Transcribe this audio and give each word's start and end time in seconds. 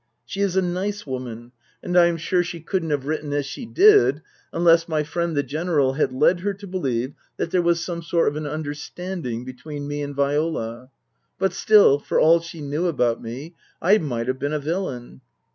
She 0.25 0.41
is 0.41 0.55
a 0.55 0.63
nice 0.63 1.05
woman, 1.05 1.51
and 1.83 1.95
I 1.95 2.07
am 2.07 2.17
sure 2.17 2.41
she 2.41 2.59
couldn't 2.59 2.87
Book 2.89 3.01
I: 3.01 3.01
My 3.01 3.01
Book 3.01 3.09
19 3.09 3.11
have 3.11 3.23
written 3.23 3.33
as 3.37 3.45
she 3.45 3.65
did 3.67 4.21
unless 4.51 4.87
my 4.89 5.03
friend 5.03 5.37
the 5.37 5.43
General 5.43 5.93
had 5.93 6.11
led 6.11 6.39
her 6.39 6.55
to 6.55 6.65
believe 6.65 7.13
that 7.37 7.51
there 7.51 7.61
was 7.61 7.83
some 7.83 8.01
sort 8.01 8.27
of 8.27 8.35
an 8.35 8.47
understanding 8.47 9.45
between 9.45 9.87
me 9.87 10.01
and 10.01 10.15
Viola. 10.15 10.89
But 11.37 11.53
still, 11.53 11.99
for 11.99 12.19
all 12.19 12.39
she 12.39 12.61
knew 12.61 12.87
about 12.87 13.21
me, 13.21 13.53
I 13.79 13.99
might 13.99 14.27
have 14.27 14.39
been 14.39 14.53
a 14.53 14.59
villain. 14.59 15.21